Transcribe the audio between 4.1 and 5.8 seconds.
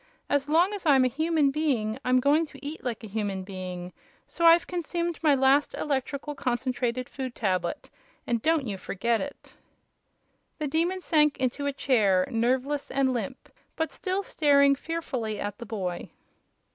so I've consumed my last